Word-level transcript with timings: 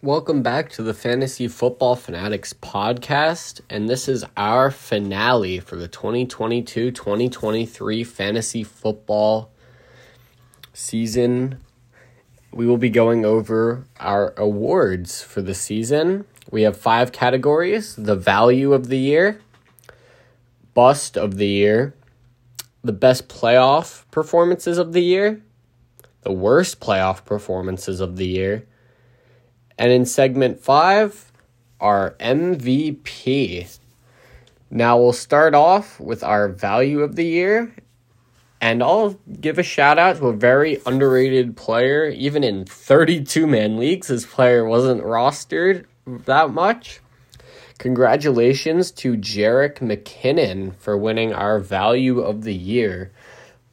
Welcome 0.00 0.44
back 0.44 0.70
to 0.74 0.84
the 0.84 0.94
Fantasy 0.94 1.48
Football 1.48 1.96
Fanatics 1.96 2.52
podcast, 2.52 3.62
and 3.68 3.88
this 3.88 4.06
is 4.06 4.24
our 4.36 4.70
finale 4.70 5.58
for 5.58 5.74
the 5.74 5.88
2022 5.88 6.92
2023 6.92 8.04
fantasy 8.04 8.62
football 8.62 9.50
season. 10.72 11.58
We 12.52 12.64
will 12.64 12.76
be 12.78 12.90
going 12.90 13.24
over 13.24 13.86
our 13.98 14.34
awards 14.36 15.20
for 15.20 15.42
the 15.42 15.52
season. 15.52 16.26
We 16.48 16.62
have 16.62 16.76
five 16.76 17.10
categories 17.10 17.96
the 17.96 18.14
value 18.14 18.74
of 18.74 18.86
the 18.86 18.98
year, 18.98 19.40
bust 20.74 21.18
of 21.18 21.38
the 21.38 21.48
year, 21.48 21.92
the 22.84 22.92
best 22.92 23.26
playoff 23.26 24.08
performances 24.12 24.78
of 24.78 24.92
the 24.92 25.02
year, 25.02 25.42
the 26.22 26.30
worst 26.30 26.78
playoff 26.78 27.24
performances 27.24 27.98
of 27.98 28.14
the 28.14 28.28
year 28.28 28.64
and 29.78 29.92
in 29.92 30.04
segment 30.04 30.60
five, 30.60 31.32
our 31.80 32.16
MVP. 32.20 33.78
Now 34.70 34.98
we'll 34.98 35.12
start 35.12 35.54
off 35.54 35.98
with 36.00 36.22
our 36.22 36.48
value 36.48 37.00
of 37.00 37.16
the 37.16 37.24
year. 37.24 37.74
And 38.60 38.82
I'll 38.82 39.10
give 39.40 39.58
a 39.58 39.62
shout 39.62 39.98
out 39.98 40.16
to 40.16 40.26
a 40.26 40.32
very 40.32 40.80
underrated 40.84 41.56
player. 41.56 42.06
Even 42.06 42.42
in 42.42 42.64
32 42.64 43.46
man 43.46 43.76
leagues, 43.76 44.08
this 44.08 44.26
player 44.26 44.64
wasn't 44.64 45.04
rostered 45.04 45.84
that 46.06 46.50
much. 46.50 47.00
Congratulations 47.78 48.90
to 48.90 49.16
Jerick 49.16 49.76
McKinnon 49.76 50.74
for 50.74 50.98
winning 50.98 51.32
our 51.32 51.60
value 51.60 52.18
of 52.18 52.42
the 52.42 52.54
year. 52.54 53.12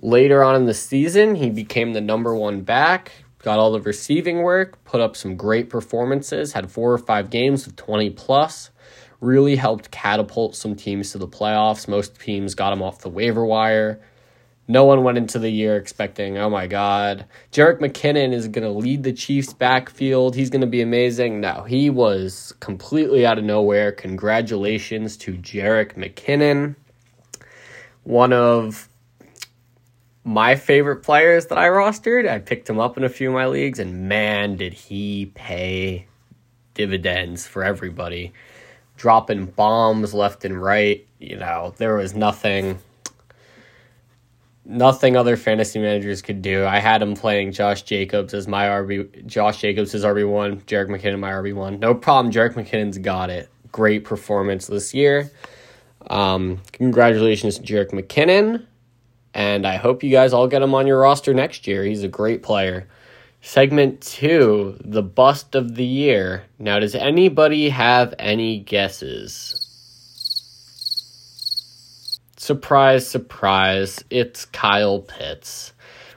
Later 0.00 0.44
on 0.44 0.54
in 0.54 0.66
the 0.66 0.74
season, 0.74 1.34
he 1.34 1.50
became 1.50 1.92
the 1.92 2.00
number 2.00 2.32
one 2.36 2.60
back, 2.60 3.10
got 3.42 3.58
all 3.58 3.72
the 3.72 3.80
receiving 3.80 4.42
work, 4.42 4.82
put 4.84 5.00
up 5.00 5.16
some 5.16 5.36
great 5.36 5.70
performances, 5.70 6.52
had 6.52 6.70
four 6.70 6.92
or 6.92 6.98
five 6.98 7.30
games 7.30 7.66
of 7.66 7.76
20 7.76 8.10
plus, 8.10 8.70
really 9.20 9.56
helped 9.56 9.90
catapult 9.90 10.56
some 10.56 10.74
teams 10.74 11.12
to 11.12 11.18
the 11.18 11.28
playoffs. 11.28 11.88
Most 11.88 12.20
teams 12.20 12.54
got 12.54 12.72
him 12.72 12.82
off 12.82 13.00
the 13.00 13.08
waiver 13.08 13.44
wire. 13.44 14.00
No 14.70 14.84
one 14.84 15.02
went 15.02 15.16
into 15.16 15.38
the 15.38 15.48
year 15.48 15.76
expecting, 15.76 16.36
oh 16.36 16.50
my 16.50 16.66
God, 16.66 17.24
Jerick 17.52 17.78
McKinnon 17.78 18.34
is 18.34 18.48
going 18.48 18.64
to 18.64 18.70
lead 18.70 19.02
the 19.02 19.14
Chiefs' 19.14 19.54
backfield. 19.54 20.34
He's 20.34 20.50
going 20.50 20.60
to 20.60 20.66
be 20.66 20.82
amazing. 20.82 21.40
No, 21.40 21.62
he 21.62 21.88
was 21.88 22.52
completely 22.60 23.24
out 23.24 23.38
of 23.38 23.44
nowhere. 23.44 23.92
Congratulations 23.92 25.16
to 25.18 25.38
Jerick 25.38 25.94
McKinnon, 25.94 26.76
one 28.04 28.34
of 28.34 28.90
my 30.24 30.56
favorite 30.56 31.02
players 31.02 31.46
that 31.46 31.58
I 31.58 31.68
rostered. 31.68 32.28
I 32.28 32.38
picked 32.38 32.68
him 32.68 32.78
up 32.78 32.96
in 32.96 33.04
a 33.04 33.08
few 33.08 33.28
of 33.28 33.34
my 33.34 33.46
leagues, 33.46 33.78
and 33.78 34.08
man, 34.08 34.56
did 34.56 34.72
he 34.72 35.32
pay 35.34 36.06
dividends 36.74 37.46
for 37.46 37.64
everybody. 37.64 38.32
Dropping 38.96 39.46
bombs 39.46 40.14
left 40.14 40.44
and 40.44 40.60
right. 40.60 41.06
You 41.18 41.36
know, 41.36 41.74
there 41.76 41.96
was 41.96 42.14
nothing 42.14 42.78
nothing 44.64 45.16
other 45.16 45.36
fantasy 45.36 45.78
managers 45.78 46.20
could 46.20 46.42
do. 46.42 46.66
I 46.66 46.78
had 46.78 47.00
him 47.00 47.14
playing 47.14 47.52
Josh 47.52 47.82
Jacobs 47.82 48.34
as 48.34 48.46
my 48.46 48.66
RB 48.66 49.26
Josh 49.26 49.60
Jacobs 49.60 49.94
as 49.94 50.04
RB 50.04 50.30
one, 50.30 50.60
Jerick 50.62 50.88
McKinnon 50.88 51.18
my 51.18 51.30
RB 51.30 51.54
one. 51.54 51.80
No 51.80 51.94
problem, 51.94 52.32
Jerick 52.32 52.54
McKinnon's 52.54 52.98
got 52.98 53.30
it. 53.30 53.48
Great 53.72 54.04
performance 54.04 54.66
this 54.66 54.94
year. 54.94 55.30
Um, 56.08 56.60
congratulations 56.72 57.58
to 57.58 57.62
Jerick 57.62 57.90
McKinnon 57.90 58.66
and 59.34 59.66
I 59.66 59.76
hope 59.76 60.02
you 60.02 60.10
guys 60.10 60.32
all 60.32 60.48
get 60.48 60.62
him 60.62 60.74
on 60.74 60.86
your 60.86 61.00
roster 61.00 61.34
next 61.34 61.66
year. 61.66 61.84
He's 61.84 62.02
a 62.02 62.08
great 62.08 62.42
player. 62.42 62.88
Segment 63.40 64.00
two, 64.00 64.76
the 64.84 65.02
bust 65.02 65.54
of 65.54 65.76
the 65.76 65.84
year. 65.84 66.44
Now, 66.58 66.78
does 66.80 66.94
anybody 66.94 67.68
have 67.68 68.14
any 68.18 68.58
guesses? 68.58 69.64
Surprise, 72.36 73.06
surprise, 73.06 74.02
it's 74.10 74.44
Kyle 74.46 75.00
Pitts. 75.00 75.72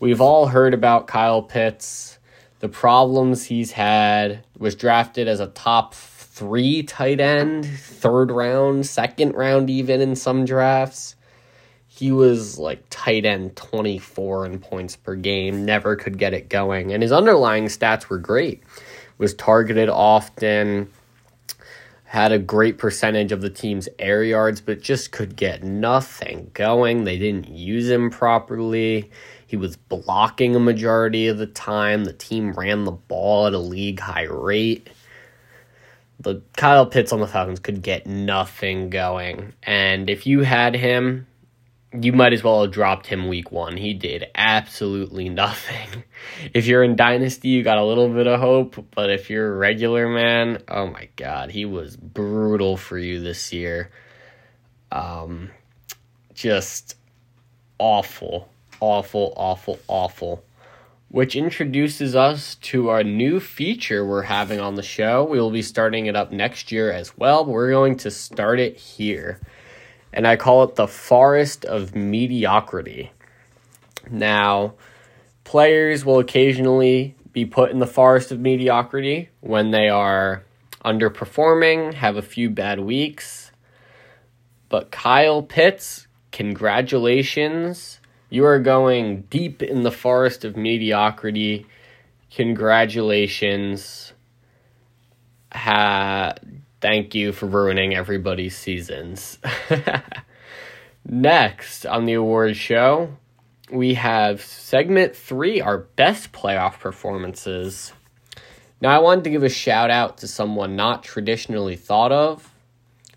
We've 0.00 0.20
all 0.20 0.46
heard 0.46 0.74
about 0.74 1.06
Kyle 1.06 1.42
Pitts, 1.42 2.18
the 2.60 2.68
problems 2.68 3.44
he's 3.44 3.72
had, 3.72 4.42
was 4.58 4.74
drafted 4.74 5.28
as 5.28 5.40
a 5.40 5.48
top 5.48 5.94
three 5.94 6.82
tight 6.82 7.20
end, 7.20 7.66
third 7.66 8.30
round, 8.30 8.86
second 8.86 9.34
round, 9.34 9.70
even 9.70 10.00
in 10.00 10.16
some 10.16 10.44
drafts 10.44 11.14
he 11.96 12.10
was 12.10 12.58
like 12.58 12.82
tight 12.90 13.24
end 13.24 13.54
24 13.54 14.46
in 14.46 14.58
points 14.58 14.96
per 14.96 15.14
game, 15.14 15.64
never 15.64 15.94
could 15.94 16.18
get 16.18 16.34
it 16.34 16.48
going. 16.48 16.92
And 16.92 17.04
his 17.04 17.12
underlying 17.12 17.66
stats 17.66 18.08
were 18.08 18.18
great. 18.18 18.64
Was 19.18 19.32
targeted 19.32 19.88
often, 19.88 20.90
had 22.02 22.32
a 22.32 22.38
great 22.40 22.78
percentage 22.78 23.30
of 23.30 23.42
the 23.42 23.50
team's 23.50 23.88
air 24.00 24.24
yards, 24.24 24.60
but 24.60 24.82
just 24.82 25.12
could 25.12 25.36
get 25.36 25.62
nothing 25.62 26.50
going. 26.52 27.04
They 27.04 27.16
didn't 27.16 27.48
use 27.48 27.88
him 27.88 28.10
properly. 28.10 29.08
He 29.46 29.56
was 29.56 29.76
blocking 29.76 30.56
a 30.56 30.60
majority 30.60 31.28
of 31.28 31.38
the 31.38 31.46
time. 31.46 32.06
The 32.06 32.12
team 32.12 32.54
ran 32.54 32.82
the 32.82 32.90
ball 32.90 33.46
at 33.46 33.54
a 33.54 33.58
league 33.58 34.00
high 34.00 34.24
rate. 34.24 34.90
The 36.18 36.42
Kyle 36.56 36.86
Pitts 36.86 37.12
on 37.12 37.20
the 37.20 37.28
Falcons 37.28 37.60
could 37.60 37.82
get 37.82 38.04
nothing 38.04 38.90
going. 38.90 39.52
And 39.62 40.10
if 40.10 40.26
you 40.26 40.40
had 40.40 40.74
him, 40.74 41.28
you 42.00 42.12
might 42.12 42.32
as 42.32 42.42
well 42.42 42.62
have 42.62 42.72
dropped 42.72 43.06
him 43.06 43.28
week 43.28 43.52
one. 43.52 43.76
He 43.76 43.94
did 43.94 44.26
absolutely 44.34 45.28
nothing. 45.28 46.04
If 46.54 46.66
you're 46.66 46.82
in 46.82 46.96
Dynasty, 46.96 47.48
you 47.48 47.62
got 47.62 47.76
a 47.76 47.84
little 47.84 48.08
bit 48.08 48.26
of 48.26 48.40
hope, 48.40 48.86
but 48.94 49.10
if 49.10 49.28
you're 49.28 49.54
a 49.54 49.56
regular 49.56 50.08
man, 50.08 50.62
oh 50.68 50.86
my 50.86 51.08
God, 51.16 51.50
he 51.50 51.64
was 51.64 51.96
brutal 51.96 52.76
for 52.76 52.98
you 52.98 53.20
this 53.20 53.52
year. 53.52 53.90
Um, 54.90 55.50
just 56.34 56.96
awful, 57.78 58.48
awful, 58.80 59.34
awful, 59.36 59.78
awful. 59.86 60.44
Which 61.08 61.36
introduces 61.36 62.16
us 62.16 62.54
to 62.56 62.88
our 62.88 63.04
new 63.04 63.38
feature 63.38 64.04
we're 64.04 64.22
having 64.22 64.60
on 64.60 64.76
the 64.76 64.82
show. 64.82 65.24
We 65.24 65.38
will 65.38 65.50
be 65.50 65.62
starting 65.62 66.06
it 66.06 66.16
up 66.16 66.32
next 66.32 66.72
year 66.72 66.90
as 66.90 67.16
well, 67.18 67.44
we're 67.44 67.70
going 67.70 67.96
to 67.98 68.10
start 68.10 68.58
it 68.60 68.76
here 68.76 69.40
and 70.14 70.28
I 70.28 70.36
call 70.36 70.62
it 70.62 70.76
the 70.76 70.86
forest 70.86 71.64
of 71.64 71.94
mediocrity. 71.94 73.10
Now, 74.08 74.74
players 75.42 76.04
will 76.04 76.20
occasionally 76.20 77.16
be 77.32 77.44
put 77.44 77.72
in 77.72 77.80
the 77.80 77.86
forest 77.86 78.30
of 78.30 78.38
mediocrity 78.38 79.28
when 79.40 79.72
they 79.72 79.88
are 79.88 80.44
underperforming, 80.84 81.94
have 81.94 82.16
a 82.16 82.22
few 82.22 82.48
bad 82.48 82.78
weeks. 82.78 83.50
But 84.68 84.92
Kyle 84.92 85.42
Pitts, 85.42 86.06
congratulations. 86.30 87.98
You 88.30 88.44
are 88.44 88.60
going 88.60 89.22
deep 89.22 89.62
in 89.64 89.82
the 89.82 89.90
forest 89.90 90.44
of 90.44 90.56
mediocrity. 90.56 91.66
Congratulations. 92.30 94.12
Ha- 95.52 96.34
Thank 96.84 97.14
you 97.14 97.32
for 97.32 97.46
ruining 97.46 97.94
everybody's 97.94 98.54
seasons. 98.54 99.38
Next 101.06 101.86
on 101.86 102.04
the 102.04 102.12
award 102.12 102.58
show, 102.58 103.16
we 103.70 103.94
have 103.94 104.42
segment 104.42 105.16
three, 105.16 105.62
our 105.62 105.78
best 105.78 106.32
playoff 106.32 106.78
performances. 106.80 107.94
Now, 108.82 108.90
I 108.90 108.98
wanted 108.98 109.24
to 109.24 109.30
give 109.30 109.42
a 109.42 109.48
shout 109.48 109.90
out 109.90 110.18
to 110.18 110.28
someone 110.28 110.76
not 110.76 111.02
traditionally 111.02 111.74
thought 111.74 112.12
of. 112.12 112.52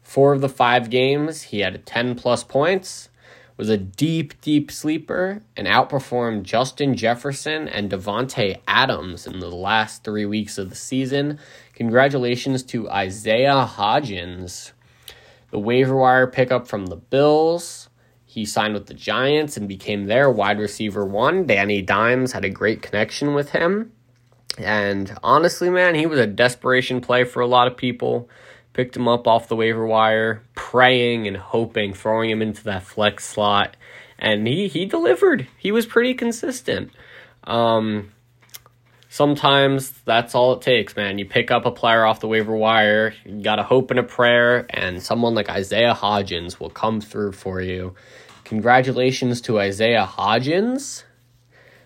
Four 0.00 0.34
of 0.34 0.42
the 0.42 0.48
five 0.48 0.88
games, 0.88 1.42
he 1.42 1.58
had 1.58 1.84
10 1.84 2.14
plus 2.14 2.44
points, 2.44 3.08
was 3.56 3.70
a 3.70 3.78
deep, 3.78 4.40
deep 4.40 4.70
sleeper, 4.70 5.42
and 5.56 5.66
outperformed 5.66 6.42
Justin 6.42 6.94
Jefferson 6.94 7.68
and 7.68 7.90
Davante 7.90 8.60
Adams 8.68 9.26
in 9.26 9.40
the 9.40 9.50
last 9.50 10.04
three 10.04 10.26
weeks 10.26 10.58
of 10.58 10.68
the 10.68 10.76
season 10.76 11.38
Congratulations 11.76 12.62
to 12.62 12.88
Isaiah 12.88 13.68
Hodgins, 13.70 14.72
the 15.50 15.58
waiver 15.58 15.94
wire 15.94 16.26
pickup 16.26 16.66
from 16.66 16.86
the 16.86 16.96
Bills. 16.96 17.90
He 18.24 18.46
signed 18.46 18.72
with 18.72 18.86
the 18.86 18.94
Giants 18.94 19.58
and 19.58 19.68
became 19.68 20.06
their 20.06 20.30
wide 20.30 20.58
receiver 20.58 21.04
one. 21.04 21.46
Danny 21.46 21.82
Dimes 21.82 22.32
had 22.32 22.46
a 22.46 22.50
great 22.50 22.80
connection 22.80 23.34
with 23.34 23.50
him. 23.50 23.92
And 24.56 25.18
honestly, 25.22 25.68
man, 25.68 25.94
he 25.94 26.06
was 26.06 26.18
a 26.18 26.26
desperation 26.26 27.02
play 27.02 27.24
for 27.24 27.40
a 27.40 27.46
lot 27.46 27.66
of 27.66 27.76
people. 27.76 28.30
Picked 28.76 28.94
him 28.94 29.08
up 29.08 29.26
off 29.26 29.48
the 29.48 29.56
waiver 29.56 29.86
wire, 29.86 30.42
praying 30.54 31.26
and 31.26 31.34
hoping, 31.34 31.94
throwing 31.94 32.28
him 32.28 32.42
into 32.42 32.62
that 32.64 32.82
flex 32.82 33.24
slot. 33.24 33.74
And 34.18 34.46
he, 34.46 34.68
he 34.68 34.84
delivered. 34.84 35.48
He 35.56 35.72
was 35.72 35.86
pretty 35.86 36.12
consistent. 36.12 36.90
Um, 37.44 38.12
sometimes 39.08 39.92
that's 40.04 40.34
all 40.34 40.52
it 40.52 40.60
takes, 40.60 40.94
man. 40.94 41.18
You 41.18 41.24
pick 41.24 41.50
up 41.50 41.64
a 41.64 41.70
player 41.70 42.04
off 42.04 42.20
the 42.20 42.28
waiver 42.28 42.54
wire, 42.54 43.14
you 43.24 43.42
got 43.42 43.58
a 43.58 43.62
hope 43.62 43.90
and 43.90 43.98
a 43.98 44.02
prayer, 44.02 44.66
and 44.68 45.02
someone 45.02 45.34
like 45.34 45.48
Isaiah 45.48 45.94
Hodgins 45.94 46.60
will 46.60 46.68
come 46.68 47.00
through 47.00 47.32
for 47.32 47.62
you. 47.62 47.94
Congratulations 48.44 49.40
to 49.40 49.58
Isaiah 49.58 50.06
Hodgins. 50.06 51.04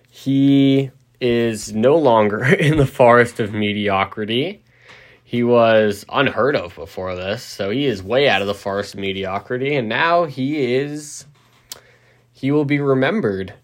He 0.08 0.90
is 1.20 1.72
no 1.72 1.96
longer 1.96 2.44
in 2.52 2.78
the 2.78 2.86
forest 2.86 3.38
of 3.38 3.52
mediocrity. 3.54 4.64
He 5.30 5.44
was 5.44 6.04
unheard 6.08 6.56
of 6.56 6.74
before 6.74 7.14
this, 7.14 7.44
so 7.44 7.70
he 7.70 7.86
is 7.86 8.02
way 8.02 8.28
out 8.28 8.40
of 8.40 8.48
the 8.48 8.52
forest 8.52 8.94
of 8.94 9.00
mediocrity, 9.00 9.76
and 9.76 9.88
now 9.88 10.24
he 10.24 10.74
is. 10.74 11.24
He 12.32 12.50
will 12.50 12.64
be 12.64 12.80
remembered 12.80 13.54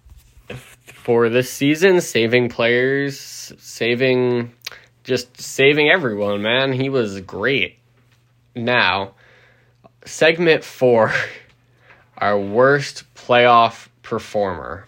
for 0.84 1.28
this 1.28 1.52
season, 1.52 2.00
saving 2.00 2.50
players, 2.50 3.52
saving. 3.58 4.52
Just 5.02 5.40
saving 5.40 5.90
everyone, 5.90 6.40
man. 6.40 6.72
He 6.72 6.88
was 6.88 7.20
great. 7.22 7.80
Now, 8.54 9.14
segment 10.04 10.62
four 10.62 11.12
our 12.16 12.38
worst 12.38 13.12
playoff 13.16 13.88
performer. 14.04 14.86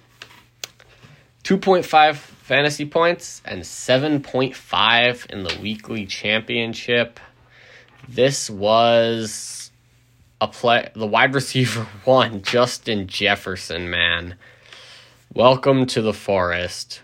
2.5 1.43 2.15
fantasy 2.49 2.87
points 2.87 3.43
and 3.45 3.61
7.5 3.61 5.27
in 5.27 5.43
the 5.43 5.59
weekly 5.61 6.07
championship. 6.07 7.21
This 8.09 8.49
was 8.49 9.71
a 10.41 10.49
play 10.49 10.89
the 10.95 11.07
wide 11.07 11.35
receiver 11.41 11.87
one, 12.07 12.41
Justin 12.41 13.07
Jefferson, 13.07 13.91
man. 13.91 14.37
Welcome 15.35 15.85
to 15.89 16.01
the 16.01 16.15
forest. 16.15 17.03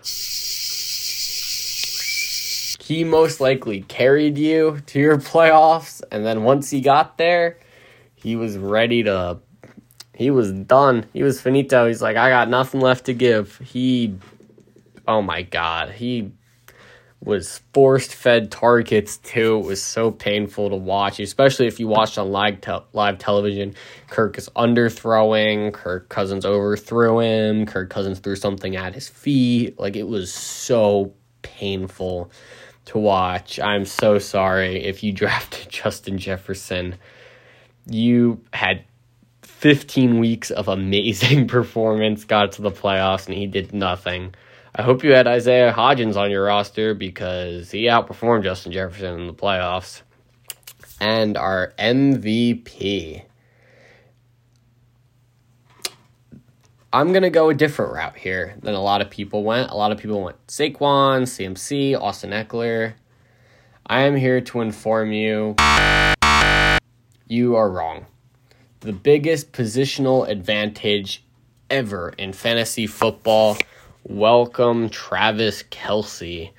He 2.81 3.03
most 3.03 3.39
likely 3.39 3.81
carried 3.81 4.39
you 4.39 4.79
to 4.87 4.99
your 4.99 5.17
playoffs, 5.17 6.01
and 6.11 6.25
then 6.25 6.43
once 6.43 6.71
he 6.71 6.81
got 6.81 7.19
there, 7.19 7.59
he 8.15 8.35
was 8.35 8.57
ready 8.57 9.03
to 9.03 9.37
he 10.15 10.31
was 10.31 10.51
done. 10.51 11.05
He 11.13 11.21
was 11.23 11.39
finito. 11.39 11.87
He's 11.87 12.01
like, 12.01 12.15
I 12.15 12.29
got 12.29 12.49
nothing 12.49 12.79
left 12.79 13.05
to 13.05 13.13
give. 13.13 13.57
He, 13.57 14.15
oh 15.07 15.21
my 15.21 15.43
God, 15.43 15.91
he 15.91 16.31
was 17.25 17.61
forced 17.73 18.13
fed 18.13 18.51
targets 18.51 19.17
too. 19.17 19.57
It 19.57 19.65
was 19.65 19.81
so 19.81 20.11
painful 20.11 20.69
to 20.69 20.75
watch, 20.75 21.19
especially 21.19 21.65
if 21.67 21.79
you 21.79 21.87
watched 21.87 22.17
on 22.17 22.31
live, 22.31 22.61
te- 22.61 22.85
live 22.93 23.17
television. 23.17 23.73
Kirk 24.09 24.37
is 24.37 24.47
underthrowing, 24.55 25.73
Kirk 25.73 26.07
Cousins 26.09 26.45
overthrew 26.45 27.19
him, 27.19 27.65
Kirk 27.65 27.89
Cousins 27.89 28.19
threw 28.19 28.35
something 28.35 28.75
at 28.75 28.93
his 28.93 29.07
feet. 29.07 29.79
Like, 29.79 29.95
it 29.95 30.07
was 30.07 30.31
so 30.31 31.13
painful 31.41 32.31
to 32.85 32.99
watch. 32.99 33.59
I'm 33.59 33.85
so 33.85 34.19
sorry 34.19 34.83
if 34.83 35.03
you 35.03 35.11
drafted 35.23 35.69
Justin 35.69 36.17
Jefferson. 36.17 36.95
You 37.87 38.41
had 38.53 38.83
15 39.41 40.19
weeks 40.19 40.51
of 40.51 40.67
amazing 40.67 41.47
performance, 41.47 42.23
got 42.23 42.51
to 42.53 42.61
the 42.61 42.71
playoffs, 42.71 43.25
and 43.25 43.35
he 43.35 43.47
did 43.47 43.73
nothing. 43.73 44.35
I 44.77 44.81
hope 44.81 45.05
you 45.05 45.13
had 45.13 45.25
Isaiah 45.25 45.71
Hodgins 45.71 46.17
on 46.17 46.29
your 46.29 46.43
roster 46.43 46.93
because 46.93 47.71
he 47.71 47.83
outperformed 47.83 48.43
Justin 48.43 48.73
Jefferson 48.73 49.21
in 49.21 49.27
the 49.27 49.33
playoffs. 49.33 50.01
And 50.99 51.37
our 51.37 51.73
MVP. 51.79 53.23
I'm 56.91 57.11
going 57.11 57.23
to 57.23 57.29
go 57.29 57.49
a 57.49 57.53
different 57.53 57.93
route 57.93 58.17
here 58.17 58.55
than 58.61 58.73
a 58.73 58.81
lot 58.81 59.01
of 59.01 59.09
people 59.09 59.45
went. 59.45 59.71
A 59.71 59.75
lot 59.75 59.93
of 59.93 59.97
people 59.97 60.21
went 60.21 60.45
Saquon, 60.47 61.23
CMC, 61.23 61.97
Austin 61.97 62.31
Ekeler. 62.31 62.95
I 63.85 64.01
am 64.01 64.17
here 64.17 64.41
to 64.41 64.59
inform 64.59 65.13
you 65.13 65.55
you 67.27 67.55
are 67.55 67.69
wrong 67.69 68.05
the 68.81 68.93
biggest 68.93 69.51
positional 69.51 70.27
advantage 70.27 71.23
ever 71.69 72.13
in 72.17 72.33
fantasy 72.33 72.85
football. 72.85 73.57
Welcome 74.07 74.89
Travis 74.89 75.63
Kelce. 75.63 76.51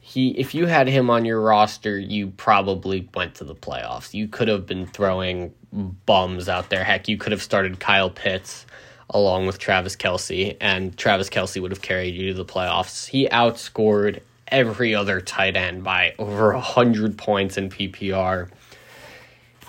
He 0.00 0.30
if 0.30 0.54
you 0.56 0.66
had 0.66 0.88
him 0.88 1.08
on 1.08 1.24
your 1.24 1.40
roster, 1.40 1.96
you 1.96 2.28
probably 2.28 3.08
went 3.14 3.36
to 3.36 3.44
the 3.44 3.54
playoffs. 3.54 4.12
You 4.12 4.26
could 4.26 4.48
have 4.48 4.66
been 4.66 4.86
throwing 4.86 5.54
bums 5.72 6.48
out 6.48 6.68
there. 6.68 6.82
Heck, 6.82 7.06
you 7.06 7.16
could 7.16 7.30
have 7.30 7.42
started 7.42 7.78
Kyle 7.78 8.10
Pitts 8.10 8.66
along 9.08 9.46
with 9.46 9.58
Travis 9.58 9.94
Kelce, 9.94 10.56
and 10.60 10.96
Travis 10.96 11.30
Kelce 11.30 11.62
would 11.62 11.70
have 11.70 11.80
carried 11.80 12.16
you 12.16 12.28
to 12.28 12.34
the 12.34 12.44
playoffs. 12.44 13.06
He 13.06 13.28
outscored 13.28 14.20
every 14.48 14.92
other 14.92 15.20
tight 15.20 15.56
end 15.56 15.84
by 15.84 16.14
over 16.18 16.52
100 16.52 17.16
points 17.16 17.56
in 17.56 17.70
PPR 17.70 18.50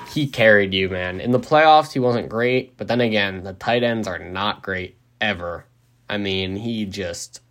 he 0.10 0.28
carried 0.28 0.74
you, 0.74 0.90
man. 0.90 1.22
In 1.22 1.32
the 1.32 1.40
playoffs, 1.40 1.94
he 1.94 2.00
wasn't 2.00 2.30
great, 2.30 2.76
but 2.78 2.88
then 2.88 3.00
again, 3.00 3.44
the 3.44 3.54
tight 3.54 3.84
ends 3.84 4.08
are 4.08 4.20
not 4.20 4.62
great 4.62 4.98
ever. 5.22 5.66
I 6.12 6.18
mean, 6.18 6.58
he 6.58 6.86
just 6.86 7.42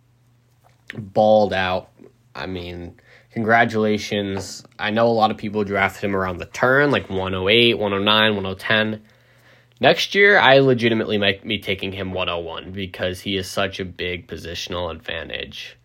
balled 0.93 1.51
out. 1.51 1.89
I 2.35 2.45
mean, 2.45 2.93
congratulations. 3.31 4.63
I 4.77 4.91
know 4.91 5.07
a 5.07 5.09
lot 5.09 5.31
of 5.31 5.37
people 5.37 5.63
drafted 5.63 6.03
him 6.03 6.15
around 6.15 6.37
the 6.37 6.45
turn, 6.45 6.91
like 6.91 7.09
108, 7.09 7.79
109, 7.79 8.35
110. 8.35 9.01
Next 9.79 10.13
year, 10.13 10.37
I 10.37 10.59
legitimately 10.59 11.17
might 11.17 11.43
be 11.43 11.57
taking 11.57 11.91
him 11.91 12.13
101 12.13 12.71
because 12.71 13.19
he 13.21 13.35
is 13.35 13.49
such 13.49 13.79
a 13.79 13.85
big 13.85 14.27
positional 14.27 14.91
advantage. 14.91 15.75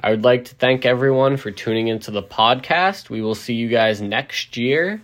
I 0.00 0.10
would 0.10 0.22
like 0.22 0.44
to 0.44 0.54
thank 0.54 0.86
everyone 0.86 1.36
for 1.36 1.50
tuning 1.50 1.88
into 1.88 2.12
the 2.12 2.22
podcast. 2.22 3.10
We 3.10 3.22
will 3.22 3.34
see 3.34 3.54
you 3.54 3.68
guys 3.68 4.00
next 4.00 4.56
year. 4.56 5.02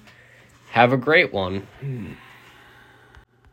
Have 0.71 0.93
a 0.93 0.97
great 0.97 1.33
one. 1.33 1.67
Hmm. 1.81 2.13